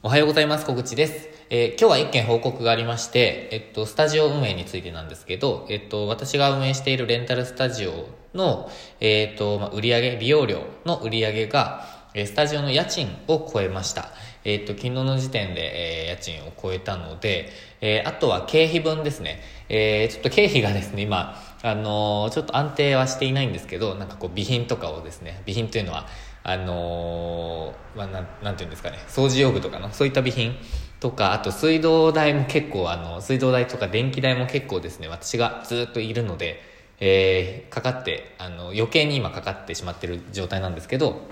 [0.00, 0.64] おはようございます。
[0.64, 1.28] 小口です。
[1.50, 11.84] えー、今日は一件報告がありまして、えっと、スタジオ運営についてなんですけど、えっと、私が運営しているレンタルスタジオの、えっと、まあ、売上利用料の売上が、
[12.14, 14.10] えスタジオの家賃を超えました。
[14.44, 19.40] えっと、昨日の時点で、えー、家賃を超えたので、え、あとは経費分ですね。
[19.68, 26.06] え、ちょっと経費がですね、今、あの、ちょっと安定はしていないんですけど、なんかこう、備品とかをですね、備品というのは、
[26.50, 28.98] あのー、まあ、なんていうんですかね。
[29.06, 30.56] 掃除用具とかのそういった備品
[30.98, 36.62] とかあと水道代も結構あの水道代とか電気代も結構ですね私がずっといるので、
[37.00, 41.28] えー、かかってあの余計に今かかってしまってる状態なんですけど、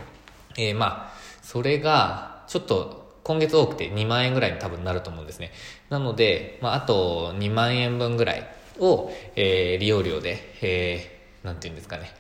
[0.59, 5.51] えー、まあそれがちょっと今月多くて2万円ぐらいに多分なると思うんですね。
[5.89, 8.47] なので、まあ、あと2万円分ぐらい
[8.79, 12.13] を、えー、利用料で、えー、なんていうんですかね。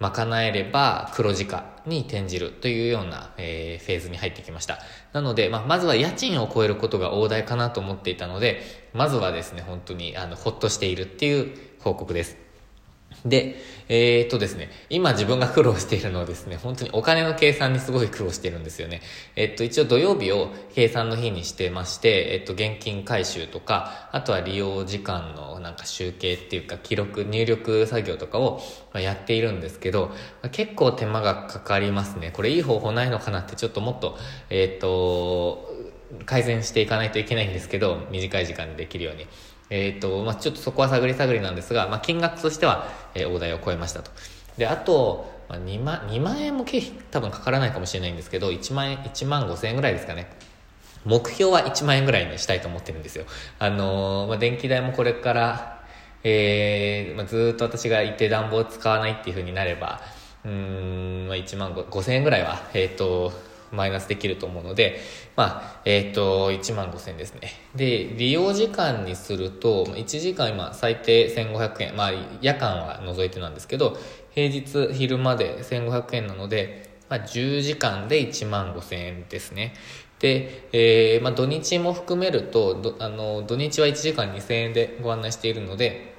[0.00, 4.78] 賄えれば黒字化に転じるというような、えー、フェーズに入ってきました。
[5.12, 8.62] なので、まあ、まずは家賃を超えることが大台かなと思っていたので、
[8.92, 12.43] まずはですね、本当にあのほっとしているっていう報告です。
[13.24, 13.56] で、
[13.88, 19.00] えー、っとですね、今自分が苦労しているのはですね、本当にお金の計算にすごい苦労しているんですよね。
[19.34, 28.60] えっと、一応土曜日を計算の日にしてまして、えっと、現金回収とか、あとは利用時間のなんか集計っていうか、記録、入力作業とかを
[28.94, 30.10] やっているんですけど、
[30.52, 32.30] 結構手間がかかりますね。
[32.30, 34.18] これいい方法ないのかなってちょっともっと、
[34.50, 35.72] え、っと、
[36.26, 39.26] 改善していかないといけないんですけど、短い時間でできるように。
[39.74, 44.12] えっ、ー、と、まあ、ちょっとそこは探り探りなんですが、まあ、金額としては、えー、大台を超えましたと。
[44.56, 50.30] で、あと、まあ、2万、2万円も経費多分かからないかもしれないんですけど、1万円、1万5千円ぐらいですかね。
[51.04, 53.24] 目標は1万円ぐらいにしたいと思ってるんですよ。
[53.58, 55.82] あのー、まあ、電気代もこれから、
[56.22, 60.00] えー、まあ、ずっと私がいて暖房使わないっていう風になれば、
[60.44, 63.32] うん、まあ、1万5千円ぐらいは、えっ、ー、と、
[63.74, 65.00] マイナスできると思うので、
[65.36, 67.52] まあ、えっ、ー、と、1万5000ですね。
[67.74, 73.98] で、利用時間にすると、1時間今最低1500円、まあ、夜間は除いてなんですけど、
[74.30, 79.74] 平日昼まで1500円なので、まあ、10時間で1万5000円ですね。
[80.18, 86.14] で、えー、まあ、土日も含めると、あの、土日は1時間2000円でご案内しているので、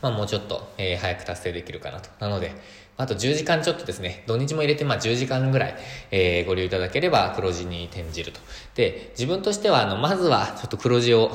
[0.00, 2.10] まあ、もうちょっと、えー、早く達成できるかなと。
[2.20, 2.52] なので、
[2.96, 5.76] あと10時間ちょっとですね、土日も入れてまあ10時間ぐらい、
[6.12, 8.40] えー、ご利用いただければ黒字に転じると。
[8.76, 11.30] で、自分としては、あの、まずはちょっと黒字を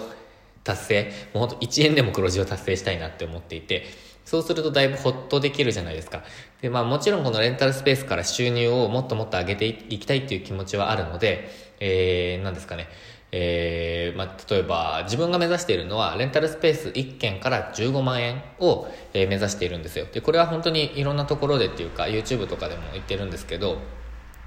[0.64, 3.86] 達成、もうほんと1円でも黒字を達成したいなって思っていて、
[4.24, 6.24] そうするとだいぶほっとできるじゃないですか。
[6.62, 11.50] で、まあもちろんこのレンタルスペースから収入をもっともっと上げていきたいっていう気持ちはあるので、
[11.80, 12.88] えー、なんですかね。
[13.32, 20.06] えー、まあ、例えば自分が目指しているのはレンタルスペース1件から15万円を、えー、目指しているんですよ。
[20.12, 23.78] でこれは本当にいろんなところでっていうか YouTube とかでも言ってるんですけど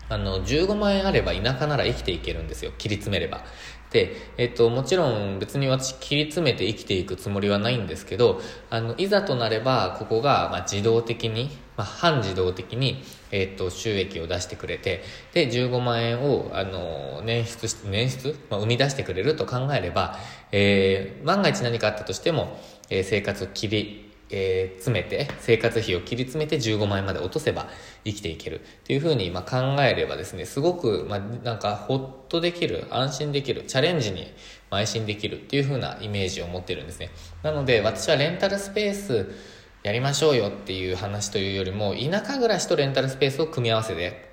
[0.08, 2.72] あの15万円あれば田舎なら生きていけるんですよ。
[2.76, 3.44] 切り詰めれば。
[3.92, 15.02] で、えっと、もちろん別に私切り詰めて生きていくつもりはないんですけど、あの、いざとなれば、ここが、まあ、自動的に、まあ、半自動的に、えっと、収益を出してくれて、
[15.34, 20.16] で、15万円を、あの、捻出し、捻出、まあ、生み出してくれると考えれば、
[20.52, 22.58] えー、万が一何かあったとしても、
[22.88, 27.68] えー、生活を切りえー、詰めて、生活費を切り詰めて15万円まで落とせば
[28.04, 34.32] 生きていけるっていうふうに、ま、考えればですね、すごく、ま、なんかほっとできる、安心できる、チャレンジに
[34.70, 37.10] 邁進できるっていうふうなイメージを持ってるんですね。
[37.42, 39.30] なので、私はレンタルスペース
[39.82, 44.30] やりましょうよっていう話というよりも、田舎暮らしとレンタルスペースを組み合わせて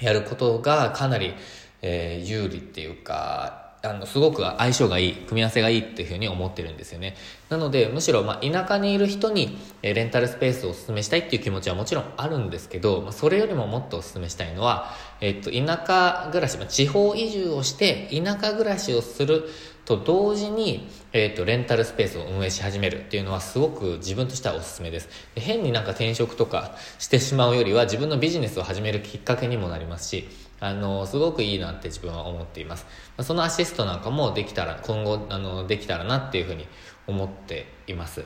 [0.00, 1.34] やることがかなり、
[1.82, 7.16] えー、有利っていうか、あの、すごく相性がいい、組み合わせがいいっていうふうに思ってるんですよね。
[7.48, 19.48] なので、むしろ、まあ、田舎にいる人に、えレンタルスペースをお勧めしたいっていう気持ちはもちろんあるんですけど、まあ、それよりももっとお勧めしたいのは、えっと、田舎暮らし、まあ、地方移住をして、田舎暮らしをする
[19.86, 25.08] と同時に、えっと、レンタルスペースを運営し始めるっていうのはすごく自分としてはおすすめです。
[25.34, 30.28] で変になんか転職とかしてしまうよりは自分のビジネスを始めるきっかけにもなりますし、
[30.60, 32.86] あの、すごくいいなって自分は思っています。
[33.20, 36.66] そのアシストなんかもできたら、今後、あの、できたらなっていうふうに
[37.06, 38.24] 思っています。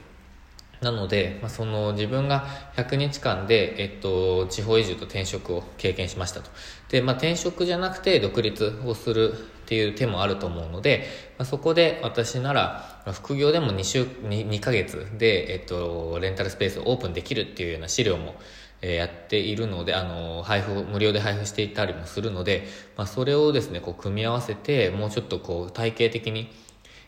[0.81, 2.47] なので、まあ、その自分が
[2.77, 6.51] 100日間で、えっと、地方移住と転職を経験しましたと。
[6.91, 11.07] で、まあ、転職じゃなくて独立をするっていう手もあると思うので、
[11.39, 18.35] まあ、そこで私なら、副業でも2週、2, 2ヶ月で、えっと、レンタルスペースをオープンできるっていうような資料も
[18.83, 22.67] えやっているので、あの、配布、無料で配布していたりもするので、
[22.97, 26.51] まあ、それをですね、こう、組み合わせて、もうちょっとこう、体系的に、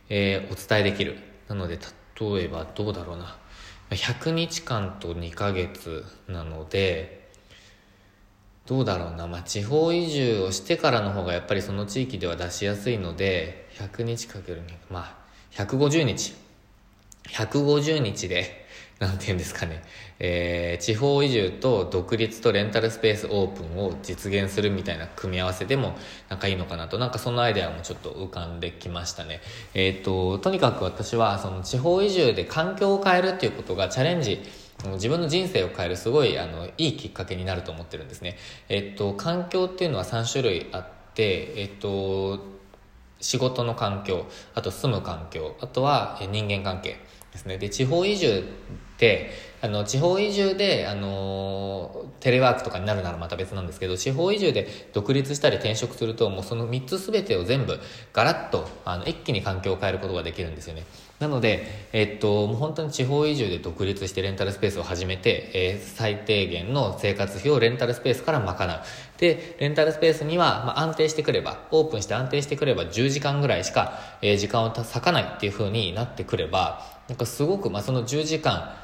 [0.09, 1.19] えー、お伝えできる。
[1.49, 1.79] なので、
[2.21, 3.37] 例えば、どうだろうな。
[3.91, 7.27] 100日間と2ヶ月なので、
[8.67, 15.17] どうだろうな、まあ、地方移住をしてからの方がやっぱりその地域では出しやすいので100日かけるまあ
[15.53, 16.35] 150日
[17.29, 18.66] 150日で
[18.98, 19.82] なんて言うんですかね、
[20.19, 25.96] えー、地方移住と独立とレンタルスペースオープンを実現するみたいな組み合わせでも
[26.31, 29.40] なんかいいのかなと、なんかそのアイデアもちょっと浮かんできましたね。
[29.75, 34.40] えっ、と、とにかく私はその地方移住で環境を変えるっていうことがチャレンジ
[34.94, 38.37] 自分の人生を変えるすごいあのいいきっかけになると思ってるんですね。
[38.70, 42.40] えっと、環境っていうのは3種類あって、えっと、
[43.20, 46.98] 仕事の環境、あと住む環境、あとは人間関係
[47.32, 47.58] ですね。
[47.58, 48.44] で、地方移住
[48.98, 49.31] て
[49.62, 57.78] あの地方移住であのテレワークとかになるならまた別なんですけど地方移住で独立したり転職するともうその3つ全てを全部
[58.12, 60.84] ガラッとあの一気に環境を変えることができるんですよね。
[61.19, 68.81] なので、えっと、もう本当に地方移住で独立してレンタルスペースを始めて、えー、最低限の生活費をレンタルスペースから賄う。
[69.19, 78.75] でレンタルスペースには、まあ、安定してくればオープンして安定してくれば10時間ぐらいしか、えー、時間を割かないっていう風になってくればなんかすごく、まあ、その10時間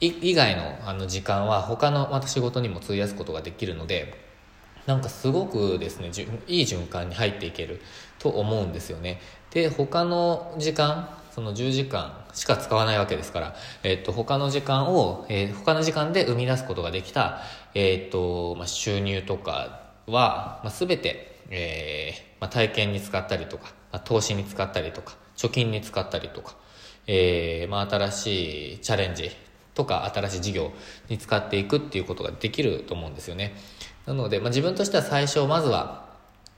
[0.00, 4.14] 以外のあの時間は他のまた仕事にも費やすことができるので
[4.86, 6.10] なんかすごくですね
[6.48, 7.80] いい循環に入っていける
[8.18, 9.20] と思うんですよね。
[9.50, 17.40] で他の時間その10時間しか使わないわけですから、えっと、他の時間を、えー、他の時間で生み出すことができた、
[17.74, 26.56] えっとまあ、収入とかは、まあ、全て、えーまあ、体験に使ったりとか、まあ、投資に使ったりとか貯金に使ったりとか、
[27.06, 29.30] えーまあ、新しいチャレンジ
[29.80, 30.72] とか新しい事業
[31.08, 33.54] に使っていくっていうことができると思うんですよね。
[34.06, 36.10] なので、まあ、自分としては最初まずは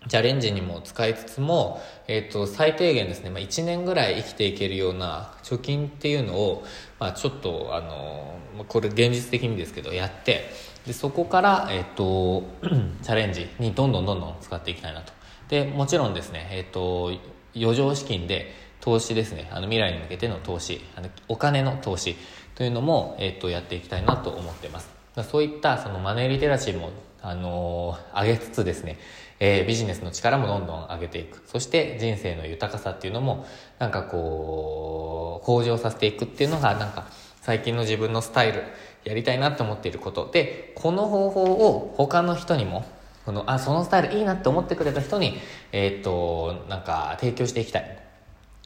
[0.09, 6.65] チャレンジにも使いつつも、えっ、ー、と、最低限ですね、まあ、1年ぐらい生きていけるような貯金っていうのを、
[6.99, 8.35] まあ、ちょっと、あの、
[8.67, 10.51] これ現実的にですけど、やって、
[10.87, 12.43] で、そこから、えっ、ー、と、
[13.03, 15.13] チャレンジにどんどんどんどん使っていきたいなと。
[15.49, 17.13] で、もちろんですね、えっ、ー、と、
[17.55, 22.17] 余剰資金で投資ですね、あの未来に向けての投資、あのお金の投資
[22.57, 24.91] というのも、えっ、と、やっていきたいなと思ってます。
[25.31, 26.91] そういったそのマネーリテラシーも、
[27.23, 28.99] あのー、上げつつですね、
[29.39, 31.43] えー、ビジネスの力もどんどん上げていく。
[31.47, 33.47] そして人生の豊かさっていうのも、
[33.79, 37.07] なんかこう、向上させていくっていうのが、なんか
[37.41, 38.65] 最近の自分のスタイル、
[39.05, 42.85] やりたいなって思っていることで、この方法を他の人にも、
[43.25, 45.39] この、あ、そのスタイルいいなって思ってくれた人に、
[45.71, 48.03] えー、っと、なんか提供していきたい。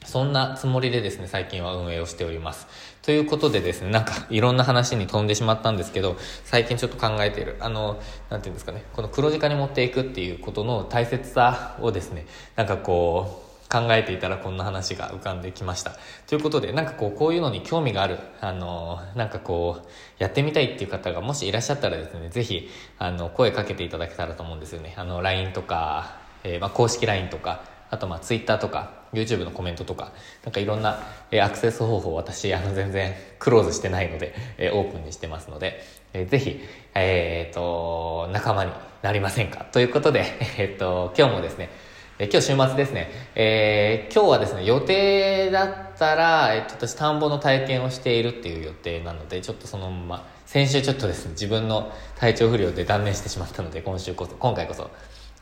[0.06, 2.66] そんなつもりでですね、最近は運営をしております。
[3.02, 8.00] ということでですね、なんかいろんな話に飛んでしまったんですけど、最近ちょっと考えている、あの、
[8.30, 15.96] なんていうんですかね、この黒字化に持っていくっていうことの大切さをですね、なんかこう、考えていたらこんな話が浮かんできました。
[16.26, 19.88] ということで、なんかこう、こういうのに興味がある、あの、なんかこう、
[20.18, 24.94] やってみたいっていう方がもしいらっしゃったらですね、ぜひ、あの、声かけていただけたらと思うんですよね。
[24.96, 30.12] あの、LINE とか、えー、まあ、公式 LINE とか、あとまあ Twitter とか YouTube のコメントとか、
[30.44, 31.00] なんかいろんな、
[31.42, 35.82] アクセス方法私、あの全然クローズしてないので、えオープンにしてますので、
[36.28, 36.60] ぜひ、
[36.94, 38.72] えっ、ー、と、仲間に
[39.02, 39.64] なりませんか？
[39.64, 40.24] ということで、
[40.58, 41.70] えっ、ー、と、今日もですね、
[42.18, 54.90] え今日週末ですね、えー、今日はですね、予定だったら、えっ、と、私田んぼの体験をしているっていう予定なので、ちょっとそのまま、先週ちょっとですね、自分の体調不良で断念してしまったので、今週こそ、今回こそ、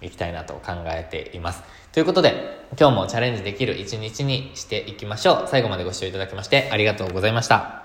[0.05, 1.63] いきたいなと考えています。
[1.93, 5.49] ということで、今日もチャレンジできる一日にしていきましょう。
[5.49, 7.84] 最後までご視聴いただきましてありがとうございました。